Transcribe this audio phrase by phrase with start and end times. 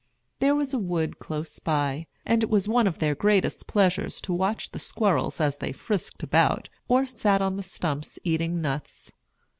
[0.39, 4.33] There was a wood close by, and it was one of their greatest pleasures to
[4.33, 9.11] watch the squirrels as they frisked about, or sat on the stumps eating nuts.